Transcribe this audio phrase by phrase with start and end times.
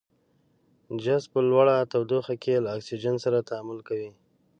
[1.03, 4.11] جست په لوړه تودوخه کې له اکسیجن سره تعامل کوي.